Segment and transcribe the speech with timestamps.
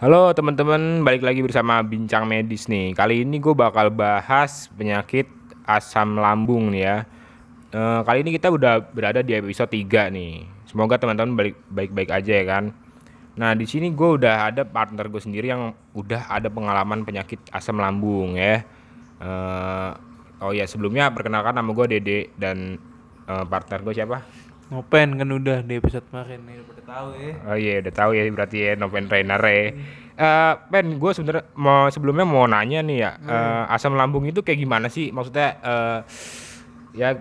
[0.00, 2.96] Halo teman-teman, balik lagi bersama Bincang Medis nih.
[2.96, 5.28] Kali ini gue bakal bahas penyakit
[5.68, 6.96] asam lambung nih ya.
[7.68, 10.48] Eh, kali ini kita udah berada di episode 3 nih.
[10.64, 12.72] Semoga teman-teman baik-baik aja ya kan.
[13.36, 17.76] Nah di sini gue udah ada partner gue sendiri yang udah ada pengalaman penyakit asam
[17.76, 18.64] lambung ya.
[19.20, 19.90] Eh,
[20.40, 22.80] oh ya sebelumnya perkenalkan nama gue Dede dan
[23.28, 24.24] eh, partner gue siapa?
[24.70, 27.32] Ngopen kan udah di episode kemarin nih udah pada tahu ya.
[27.42, 29.58] Oh iya udah tahu ya berarti ya Noven Trainer ya.
[30.20, 34.62] Eh, Pen, gue sebenernya mau sebelumnya mau nanya nih ya, eh, asam lambung itu kayak
[34.62, 35.10] gimana sih?
[35.10, 35.98] Maksudnya eh,
[36.94, 37.18] ya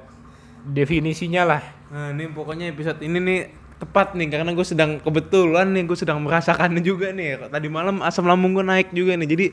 [0.62, 1.62] definisinya lah.
[1.90, 3.40] Nah ini pokoknya episode ini nih
[3.80, 7.50] tepat nih karena gue sedang kebetulan nih gue sedang merasakannya juga nih.
[7.50, 9.46] Tadi malam asam lambung gue naik juga nih jadi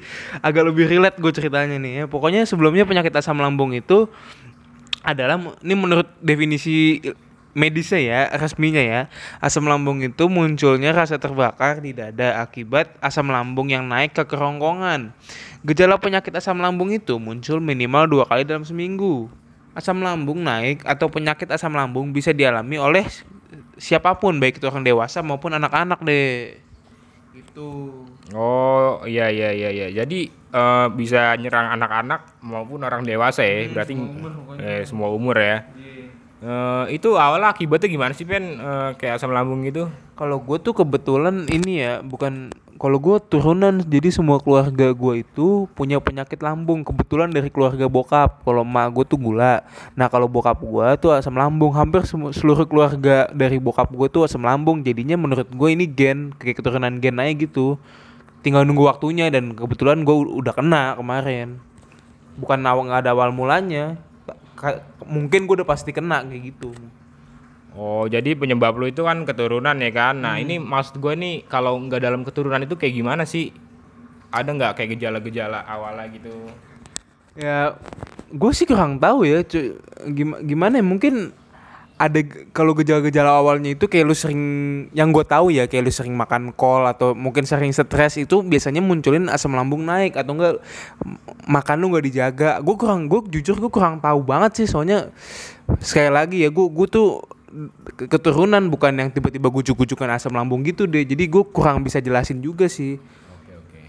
[0.44, 2.04] agak lebih relate gue ceritanya nih ya.
[2.12, 4.04] Pokoknya sebelumnya penyakit asam lambung itu
[5.06, 6.98] adalah ini menurut definisi
[7.56, 9.00] medisnya ya resminya ya
[9.40, 15.16] asam lambung itu munculnya rasa terbakar di dada akibat asam lambung yang naik ke kerongkongan
[15.64, 19.32] gejala penyakit asam lambung itu muncul minimal dua kali dalam seminggu
[19.72, 23.08] asam lambung naik atau penyakit asam lambung bisa dialami oleh
[23.80, 26.60] siapa pun baik itu orang dewasa maupun anak-anak deh
[27.32, 28.04] gitu
[28.34, 29.86] Oh iya iya iya iya.
[30.02, 33.70] Jadi eh, bisa nyerang anak-anak maupun orang dewasa ya.
[33.70, 35.62] Berarti semua umur eh, semua umur ya.
[36.36, 38.60] Eh, itu awalnya akibatnya gimana sih Pen?
[38.60, 39.88] Eh, kayak asam lambung gitu?
[40.20, 45.64] Kalau gue tuh kebetulan ini ya bukan kalau gue turunan jadi semua keluarga gue itu
[45.72, 48.44] punya penyakit lambung kebetulan dari keluarga bokap.
[48.44, 49.64] Kalau emak gue tuh gula.
[49.96, 51.72] Nah kalau bokap gue tuh asam lambung.
[51.72, 52.04] Hampir
[52.36, 54.84] seluruh keluarga dari bokap gue tuh asam lambung.
[54.84, 57.80] Jadinya menurut gue ini gen kayak keturunan gen aja gitu.
[58.44, 61.56] Tinggal nunggu waktunya dan kebetulan gue udah kena kemarin.
[62.36, 63.96] Bukan awal nggak ada awal mulanya
[65.04, 66.72] mungkin gue udah pasti kena kayak gitu
[67.76, 70.16] Oh, jadi penyebab lu itu kan keturunan ya kan?
[70.16, 73.52] Nah, ini maksud gue nih kalau nggak dalam keturunan itu kayak gimana sih?
[74.32, 76.32] Ada nggak kayak gejala-gejala awalnya gitu?
[77.36, 77.76] Ya,
[78.32, 79.44] gue sih kurang tahu ya.
[79.44, 79.76] cu-
[80.08, 80.84] Gimana, gimana ya?
[80.88, 81.36] Mungkin
[81.96, 82.20] ada
[82.52, 84.42] kalau gejala-gejala awalnya itu kayak lu sering,
[84.92, 88.84] yang gue tahu ya, kayak lu sering makan kol atau mungkin sering stres itu biasanya
[88.84, 90.60] munculin asam lambung naik atau enggak
[91.48, 92.50] makan lu nggak dijaga.
[92.60, 95.08] Gue kurang, gue jujur gue kurang tahu banget sih soalnya
[95.80, 97.24] sekali lagi ya gue gue tuh
[97.96, 101.00] ke- keturunan bukan yang tiba-tiba gujuk-gujukan asam lambung gitu deh.
[101.00, 103.00] Jadi gue kurang bisa jelasin juga sih.
[103.32, 103.80] Oke, oke.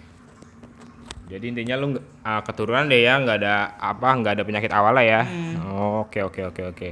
[1.27, 5.03] Jadi intinya lu nggak- ah, keturunan deh ya, nggak ada apa, nggak ada penyakit awalnya
[5.03, 5.21] ya.
[5.75, 6.89] Oh, Oke, oke, oke, oke.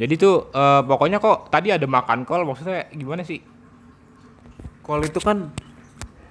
[0.00, 3.44] Jadi tuh eh, pokoknya kok tadi ada makan kol maksudnya gimana sih?
[4.80, 5.52] Kol itu kan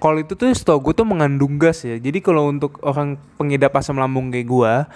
[0.02, 1.94] kol itu tuh setahu gue tuh mengandung gas ya.
[1.94, 4.90] Jadi kalau untuk orang pengidap asam lambung kayak gua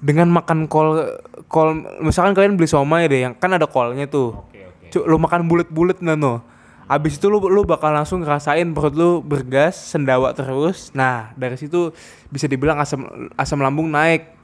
[0.00, 1.00] dengan makan kol
[1.48, 4.36] kol misalkan kalian beli somai deh yang kan ada kolnya tuh.
[4.48, 4.86] Oke, oke.
[4.92, 6.44] Cuk, lu makan bulat-bulat nano.
[6.90, 10.90] Abis itu lu lu bakal langsung ngerasain perut lu bergas, sendawa terus.
[10.90, 11.94] Nah, dari situ
[12.28, 14.39] bisa dibilang asam asam lambung naik.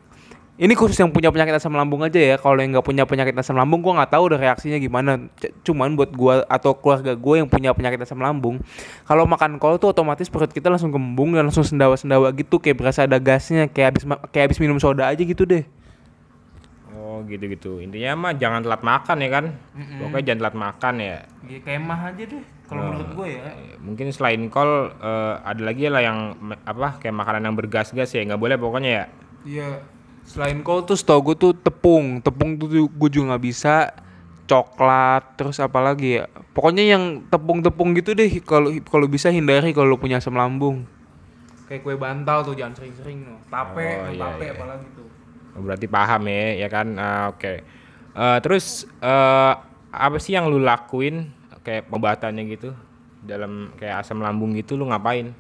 [0.57, 2.41] Ini khusus yang punya penyakit asam lambung aja ya.
[2.41, 5.29] Kalau yang nggak punya penyakit asam lambung, gua nggak tahu udah reaksinya gimana.
[5.37, 8.65] C- Cuman buat gua atau keluarga gue yang punya penyakit asam lambung,
[9.05, 13.05] kalau makan kol tuh otomatis perut kita langsung kembung dan langsung sendawa-sendawa gitu, kayak berasa
[13.05, 14.03] ada gasnya, kayak habis
[14.33, 15.69] kayak habis minum soda aja gitu deh.
[16.97, 17.85] Oh, gitu-gitu.
[17.85, 19.45] Intinya mah jangan telat makan ya kan?
[20.01, 21.17] Pokoknya jangan telat makan ya.
[21.45, 23.41] Ya kemah aja deh, kalau menurut gue ya.
[23.85, 26.33] Mungkin selain kol eh, ada lagi lah yang
[26.65, 29.05] apa kayak makanan yang bergas-gas ya nggak boleh pokoknya ya.
[29.45, 29.69] Iya.
[30.27, 32.19] Selain kol tuh setahu gue tuh tepung.
[32.21, 33.95] Tepung tuh gue juga nggak bisa.
[34.47, 36.31] Coklat, terus apa lagi ya?
[36.55, 38.31] Pokoknya yang tepung-tepung gitu deh.
[38.43, 40.87] Kalau kalau bisa hindari kalau lu punya asam lambung.
[41.67, 43.27] Kayak kue bantal tuh jangan sering-sering.
[43.27, 43.43] no.
[43.51, 44.55] Tape, Oh, iya, tape iya.
[44.55, 45.07] apalagi tuh.
[45.59, 46.87] Oh, Berarti paham ya, ya kan?
[46.95, 47.67] Ah, Oke.
[48.17, 49.53] Eh, terus eh,
[49.91, 51.27] apa sih yang lu lakuin
[51.67, 52.71] kayak pengobatannya gitu
[53.27, 55.35] dalam kayak asam lambung gitu lu ngapain?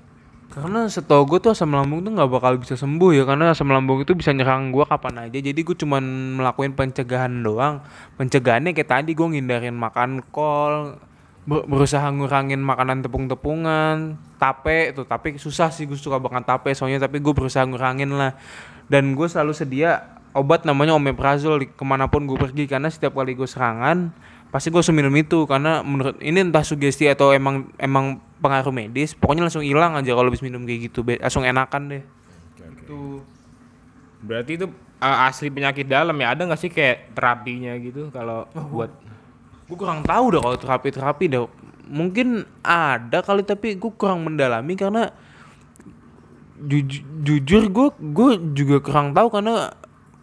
[0.56, 4.00] Karena setahu gue tuh asam lambung tuh nggak bakal bisa sembuh ya karena asam lambung
[4.00, 5.36] itu bisa nyerang gue kapan aja.
[5.36, 6.00] Jadi gue cuman
[6.40, 7.84] melakukan pencegahan doang.
[8.16, 10.96] Pencegahannya kayak tadi gue ngindarin makan kol,
[11.44, 17.04] ber- berusaha ngurangin makanan tepung-tepungan, tape tuh tape susah sih gue suka banget tape soalnya
[17.04, 18.32] tapi gue berusaha ngurangin lah.
[18.88, 23.36] Dan gue selalu sedia obat namanya omeprazol ke mana pun gue pergi karena setiap kali
[23.36, 24.08] gue serangan
[24.50, 29.12] pasti gue langsung minum itu karena menurut ini entah sugesti atau emang emang pengaruh medis
[29.12, 32.04] pokoknya langsung hilang aja kalau habis minum kayak gitu langsung enakan deh
[32.86, 33.18] Gitu.
[34.22, 34.66] Berarti itu
[35.02, 36.38] eh, asli penyakit dalam ya?
[36.38, 38.94] Ada nggak sih kayak terapinya gitu kalau buat
[39.66, 41.42] gue kurang tahu dah kalau terapi terapi dah
[41.90, 45.10] mungkin ada kali tapi gue kurang mendalami karena
[46.62, 49.74] juj- jujur gue gue juga kurang tahu karena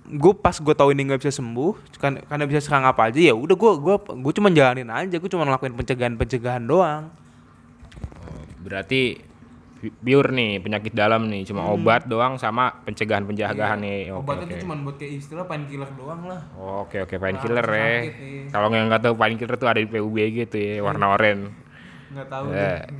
[0.04, 3.32] gue pas gue tahu ini nggak bisa sembuh kan karena bisa serang apa aja ya
[3.32, 7.08] udah gue gue gue cuma jalanin aja gue cuma ngelakuin pencegahan pencegahan doang
[8.64, 9.20] Berarti
[10.00, 14.16] pure nih penyakit dalam nih cuma obat doang sama pencegahan pencegahan nih.
[14.16, 16.40] Oke Obatnya tuh cuma buat kayak istilah painkiller doang lah.
[16.56, 17.92] Oke oke painkiller Nah, ya.
[18.08, 18.48] sakit nih.
[18.48, 21.52] Kalau yang nggak tahu painkiller tuh ada di PUBG tuh ya warna oranye.
[22.16, 22.88] Nggak tahu Ya.
[22.88, 22.96] deh.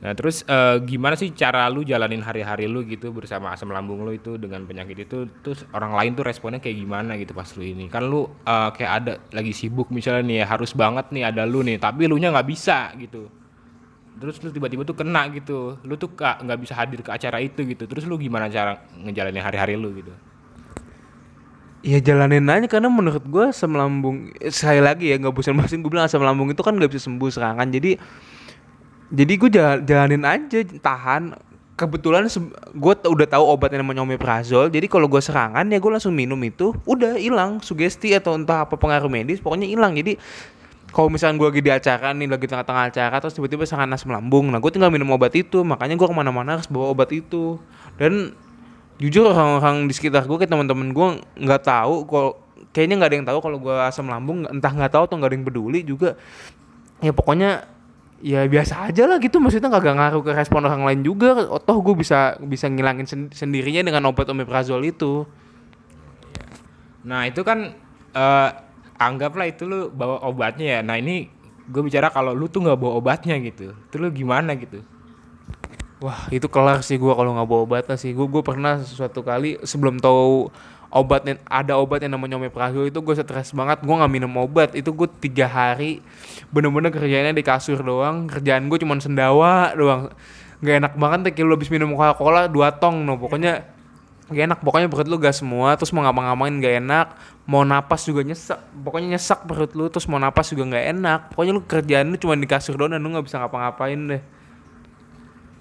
[0.00, 4.16] Nah terus eh, gimana sih cara lu jalanin hari-hari lu gitu bersama asam lambung lu
[4.16, 5.28] itu dengan penyakit itu?
[5.44, 7.84] Terus orang lain tuh responnya kayak gimana gitu pas lu ini?
[7.92, 11.60] Kan lu eh, kayak ada lagi sibuk misalnya nih ya, harus banget nih ada lu
[11.60, 13.28] nih tapi lu nya nggak bisa gitu.
[14.20, 15.76] Terus lu tiba-tiba tuh kena gitu.
[15.84, 17.84] Lu tuh nggak bisa hadir ke acara itu gitu.
[17.84, 20.12] Terus lu gimana cara ngejalanin hari-hari lu gitu?
[21.80, 25.88] Ya jalanin aja karena menurut gue asam lambung eh, sekali lagi ya nggak bosan-bosan gue
[25.88, 27.68] bilang asam lambung itu kan nggak bisa sembuh serangan.
[27.72, 27.96] Jadi
[29.10, 29.50] jadi gue
[29.84, 31.34] jalanin aja tahan.
[31.74, 32.28] Kebetulan
[32.76, 36.36] gue udah tahu obat yang namanya omeprazol jadi kalau gue serangan ya gue langsung minum
[36.44, 36.76] itu.
[36.84, 37.64] Udah hilang.
[37.64, 39.96] Sugesti atau entah apa pengaruh medis pokoknya hilang.
[39.96, 40.20] Jadi
[40.92, 44.52] kalau misalnya gue lagi di acara nih lagi tengah-tengah acara terus tiba-tiba serangan asam lambung
[44.52, 45.64] nah gue tinggal minum obat itu.
[45.64, 47.56] Makanya gue ke mana-mana harus bawa obat itu.
[47.96, 48.36] Dan
[49.00, 51.08] jujur orang-orang di sekitar gue kayak teman-teman gue
[51.48, 52.36] nggak tahu kalau
[52.76, 54.44] kayaknya nggak ada yang tahu kalau gue asam lambung.
[54.52, 56.12] Entah nggak tahu atau nggak ada yang peduli juga.
[57.00, 57.79] Ya pokoknya
[58.20, 61.96] ya biasa aja lah gitu maksudnya nggak ngaruh ke respon orang lain juga toh gue
[61.96, 65.24] bisa bisa ngilangin sen- sendirinya dengan obat omeprazol itu
[67.04, 67.72] Nah itu kan
[68.12, 68.48] eh,
[69.00, 70.80] anggaplah itu lu bawa obatnya ya.
[70.84, 71.28] Nah ini
[71.70, 73.72] gue bicara kalau lu tuh nggak bawa obatnya gitu.
[73.72, 74.84] Itu lu gimana gitu?
[76.00, 78.12] Wah itu kelar sih gua kalau nggak bawa obatnya sih.
[78.12, 80.48] Gue gue pernah suatu kali sebelum tahu
[80.90, 83.78] obat yang- ada obat yang namanya omeprazol itu gue stres banget.
[83.82, 84.74] Gue nggak minum obat.
[84.74, 86.02] Itu gue tiga hari
[86.50, 88.26] bener-bener kerjanya di kasur doang.
[88.26, 90.10] Kerjaan gue cuma sendawa doang.
[90.60, 93.16] Gak enak banget deh kalau habis minum coca cola dua tong no.
[93.16, 93.64] Pokoknya
[94.28, 94.58] gak enak.
[94.60, 95.78] Pokoknya perut lu gas semua.
[95.78, 97.06] Terus mau ngapa-ngapain gak enak.
[97.48, 98.58] Mau napas juga nyesek.
[98.84, 99.88] Pokoknya nyesek perut lu.
[99.88, 101.20] Terus mau napas juga gak enak.
[101.32, 104.22] Pokoknya lu kerjaan lu cuma di kasur doang dan lu nggak bisa ngapa-ngapain deh.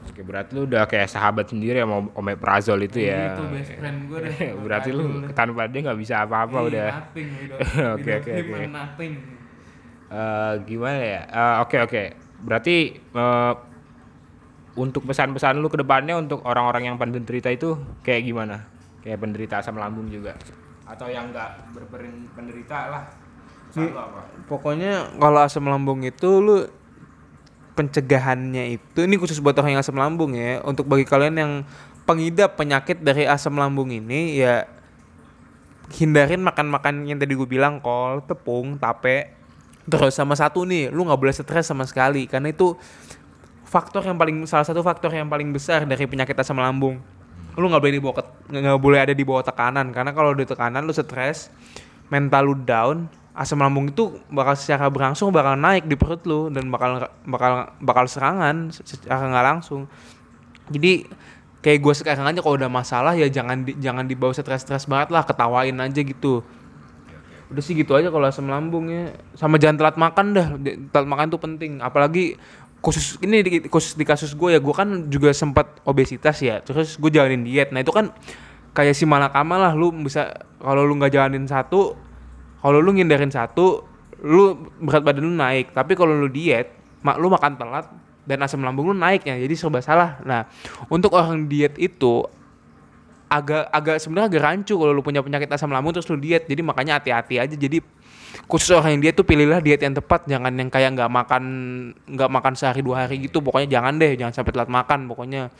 [0.10, 3.38] Oke berarti lu udah kayak sahabat sendiri sama omeprazol itu ya.
[3.38, 4.52] Itu best friend gue deh.
[4.66, 6.90] berarti lu tanpa dia nggak bisa apa-apa Iya, udah.
[6.90, 7.28] Nothing,
[7.96, 8.56] Oke, oke, oke.
[8.74, 9.14] Nothing.
[10.10, 11.22] Eh, gimana ya?
[11.30, 12.04] Eh, Oke oke.
[12.42, 13.54] Berarti eh,
[14.76, 18.66] untuk pesan-pesan lu ke depannya untuk orang-orang yang penderita itu kayak gimana?
[19.06, 20.36] Kayak penderita asam lambung juga
[20.90, 23.04] atau yang nggak berpenderita lah.
[23.70, 24.22] Pesan lu apa?
[24.50, 26.66] Pokoknya kalau asam lambung itu lu
[27.80, 30.60] pencegahannya itu ini khusus buat orang yang asam lambung ya.
[30.68, 31.52] Untuk bagi kalian yang
[32.04, 34.68] pengidap penyakit dari asam lambung ini ya
[35.96, 39.32] hindarin makan-makan yang tadi gue bilang kol, tepung, tape.
[39.88, 42.76] Terus sama satu nih, lu nggak boleh stres sama sekali karena itu
[43.64, 47.00] faktor yang paling salah satu faktor yang paling besar dari penyakit asam lambung.
[47.56, 48.14] Lu nggak boleh dibawa
[48.52, 51.48] nggak boleh ada di bawah tekanan karena kalau di tekanan lu stres,
[52.12, 53.08] mental lu down,
[53.40, 58.04] asam lambung itu bakal secara berangsur bakal naik di perut lu dan bakal bakal bakal
[58.04, 59.88] serangan secara nggak langsung.
[60.68, 61.08] Jadi
[61.64, 65.24] kayak gue sekarang aja kalau udah masalah ya jangan di, jangan dibawa stres-stres banget lah,
[65.24, 66.44] ketawain aja gitu.
[67.48, 69.16] Udah sih gitu aja kalau asam lambung ya.
[69.40, 70.48] Sama jangan telat makan dah.
[70.92, 71.80] Telat makan tuh penting.
[71.80, 72.36] Apalagi
[72.84, 76.60] khusus ini di, khusus di kasus gue ya gue kan juga sempat obesitas ya.
[76.60, 77.72] Terus gue jalanin diet.
[77.72, 78.12] Nah itu kan
[78.76, 79.72] kayak si malakama lah.
[79.74, 81.98] Lu bisa kalau lu nggak jalanin satu,
[82.60, 83.88] kalau lu ngindarin satu,
[84.24, 85.72] lu berat badan lu naik.
[85.72, 87.88] Tapi kalau lu diet, mak lu makan telat
[88.28, 89.40] dan asam lambung lu naiknya.
[89.40, 90.20] Jadi serba salah.
[90.28, 90.46] Nah
[90.92, 92.28] untuk orang diet itu
[93.30, 96.66] agak agak sebenarnya agak rancu kalau lu punya penyakit asam lambung terus lu diet jadi
[96.66, 97.78] makanya hati-hati aja jadi
[98.50, 101.44] khusus orang yang diet tuh pilihlah diet yang tepat jangan yang kayak nggak makan
[102.10, 105.54] nggak makan sehari dua hari gitu pokoknya jangan deh jangan sampai telat makan pokoknya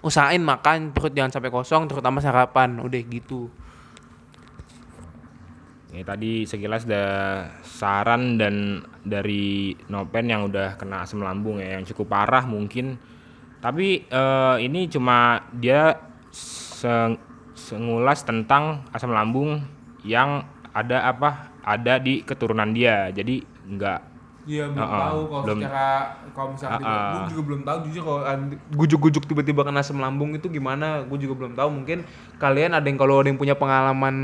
[0.00, 3.52] usahain makan perut jangan sampai kosong terutama sarapan udah gitu
[5.94, 7.04] Ya tadi sekilas ada
[7.62, 12.98] saran dan dari Nopen yang udah kena asam lambung ya yang cukup parah mungkin.
[13.62, 15.94] Tapi eh, ini cuma dia
[16.34, 17.16] se-
[17.54, 19.62] sengulas tentang asam lambung
[20.02, 20.42] yang
[20.74, 21.54] ada apa?
[21.62, 23.14] Ada di keturunan dia.
[23.14, 24.00] Jadi nggak
[24.44, 25.88] Iya belum Uh-uh, tahu kalau belum- secara
[26.36, 27.08] kalau misalnya Uh-uh.
[27.16, 28.20] gue juga belum tahu jujur kalau
[28.76, 32.04] gujuk-gujuk tiba-tiba kena asam lambung itu gimana gue juga belum tahu mungkin
[32.36, 34.16] kalian ada yang kalau ada yang punya pengalaman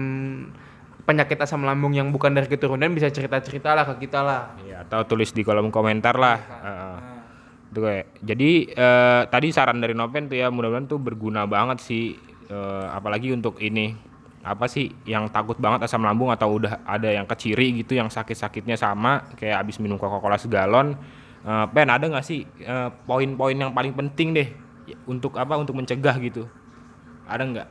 [1.10, 5.02] penyakit asam lambung yang bukan dari keturunan bisa cerita-cerita lah ke kita lah ya, atau
[5.02, 6.38] tulis di kolom komentar lah.
[6.38, 6.96] Heeh.
[7.02, 7.18] Nah,
[7.70, 8.06] Tuh kayak.
[8.22, 12.18] Jadi eh, tadi saran dari Noven tuh ya mudah-mudahan tuh berguna banget sih
[12.50, 13.94] Eh, apalagi untuk ini
[14.42, 18.74] apa sih yang takut banget asam lambung atau udah ada yang keciri gitu yang sakit-sakitnya
[18.74, 20.98] sama kayak abis minum Coca-Cola segalon.
[21.46, 24.48] Eh, Pen ada nggak sih eh, poin-poin yang paling penting deh
[25.06, 26.50] untuk apa untuk mencegah gitu?
[27.30, 27.68] Ada nggak?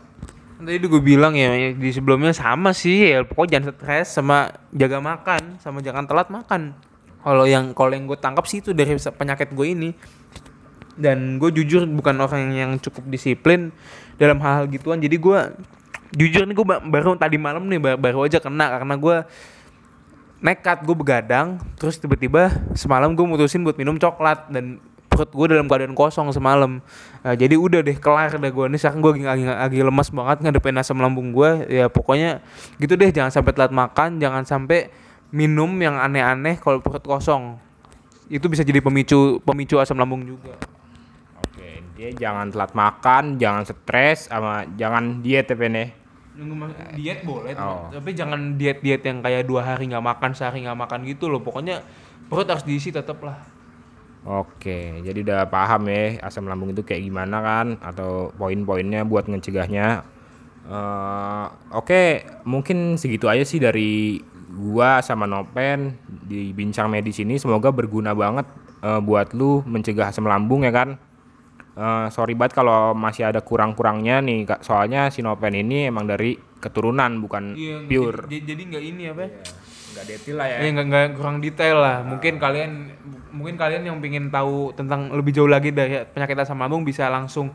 [0.60, 5.00] Tadi udah gue bilang ya di sebelumnya sama sih ya pokoknya jangan stres sama jaga
[5.00, 6.76] makan sama jangan telat makan.
[7.24, 9.92] Kalau yang kalau yang gue tangkap sih itu dari penyakit gue ini.
[11.00, 13.72] dan gue jujur bukan orang yang cukup disiplin
[14.20, 15.40] dalam hal, -hal gituan jadi gue
[16.12, 19.16] jujur nih gue baru tadi malam nih baru, baru aja kena karena gue
[20.44, 24.84] nekat gue begadang terus tiba-tiba semalam gue mutusin buat minum coklat dan
[25.20, 26.80] perut gue dalam keadaan kosong semalam.
[27.20, 30.38] Nah, jadi udah deh kelar deh gue nih sekarang gue lagi, lagi, lagi lemas banget
[30.48, 32.40] ngadepin asam lambung gue ya pokoknya
[32.80, 34.88] gitu deh jangan sampai telat makan jangan sampai
[35.36, 37.60] minum yang aneh-aneh kalau perut kosong.
[38.32, 40.56] Itu bisa jadi pemicu pemicu asam lambung juga.
[41.44, 45.88] Oke dia jangan telat makan jangan stres sama jangan diet ya Pen ya?
[46.96, 47.92] Diet boleh oh.
[47.92, 51.44] tapi jangan diet diet yang kayak dua hari nggak makan sehari nggak makan gitu loh.
[51.44, 51.84] Pokoknya
[52.32, 53.59] perut harus diisi tetap lah
[54.28, 60.04] Oke, jadi udah paham ya asam lambung itu kayak gimana kan atau poin-poinnya buat ngecegahnya.
[60.68, 64.20] Uh, Oke, mungkin segitu aja sih dari
[64.52, 67.40] gua sama Nopen di bincang medis ini.
[67.40, 68.44] Semoga berguna banget
[68.84, 71.00] uh, buat lu mencegah asam lambung ya kan.
[71.80, 74.68] Uh, sorry banget kalau masih ada kurang-kurangnya nih kak.
[74.68, 78.28] Soalnya si Nopen ini emang dari keturunan bukan iya, pure.
[78.28, 79.24] Jadi, nggak ini apa?
[79.32, 79.69] Iya,
[80.00, 80.58] nggak detail lah ya.
[80.64, 81.98] Iya nggak nggak kurang detail lah.
[82.00, 82.16] Nah.
[82.16, 82.72] Mungkin kalian
[83.36, 87.52] mungkin kalian yang ingin tahu tentang lebih jauh lagi dari penyakit asam lambung bisa langsung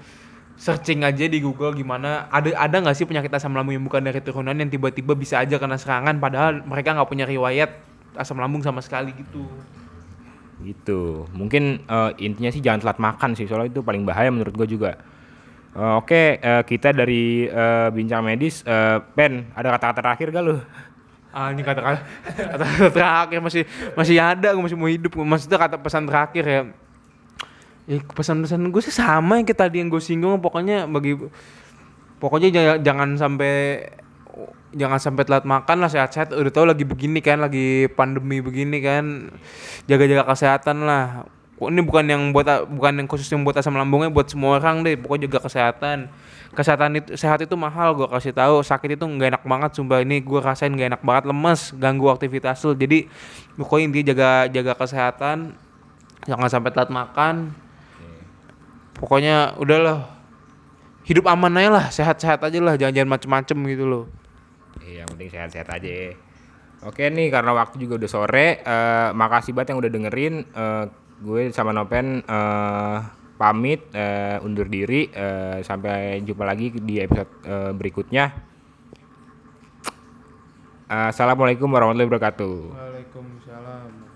[0.54, 4.22] searching aja di Google gimana ada ada nggak sih penyakit asam lambung yang bukan dari
[4.22, 7.74] turunan yang tiba-tiba bisa aja kena serangan padahal mereka nggak punya riwayat
[8.14, 9.42] asam lambung sama sekali gitu
[10.62, 14.78] gitu mungkin uh, intinya sih jangan telat makan sih soalnya itu paling bahaya menurut gue
[14.78, 15.02] juga
[15.74, 20.44] uh, oke okay, uh, kita dari uh, bincang medis uh, Ben ada kata-kata terakhir gak
[20.46, 20.56] lu
[21.34, 22.00] ah ini kata-kata
[22.30, 22.64] kata
[22.94, 23.62] terakhir masih
[23.98, 25.18] masih ada gue masih mau hidup.
[25.18, 26.60] Maksudnya kata pesan terakhir ya.
[27.84, 30.38] Ya pesan-pesan gue sih sama yang kita tadi yang gue singgung.
[30.38, 31.18] Pokoknya bagi
[32.22, 33.52] pokoknya jangan, jangan sampai
[34.74, 36.30] jangan sampai telat makan lah sehat-sehat.
[36.38, 39.34] Udah tau lagi begini kan lagi pandemi begini kan.
[39.90, 44.26] Jaga-jaga kesehatan lah ini bukan yang buat bukan yang khusus yang buat asam lambungnya buat
[44.26, 44.98] semua orang deh.
[44.98, 46.10] Pokoknya jaga kesehatan.
[46.54, 48.58] Kesehatan itu sehat itu mahal gue kasih tahu.
[48.66, 50.02] Sakit itu nggak enak banget sumpah.
[50.02, 52.74] Ini gue rasain nggak enak banget lemes ganggu aktivitas lu.
[52.74, 53.06] Jadi
[53.54, 55.54] pokoknya intinya jaga jaga kesehatan.
[56.26, 57.54] Jangan sampai telat makan.
[58.98, 60.10] Pokoknya udahlah.
[61.04, 62.74] Hidup aman aja lah sehat-sehat aja lah.
[62.74, 64.04] Jangan-jangan macem-macem gitu loh.
[64.82, 66.18] Iya yang penting sehat-sehat aja.
[66.84, 70.34] Oke nih karena waktu juga udah sore, uh, makasih banget yang udah dengerin.
[70.52, 70.84] Uh,
[71.20, 72.98] gue sama Nopen uh,
[73.38, 78.30] pamit uh, undur diri uh, sampai jumpa lagi di episode uh, berikutnya.
[80.84, 82.54] Assalamualaikum warahmatullahi wabarakatuh.
[82.70, 84.13] Waalaikumsalam.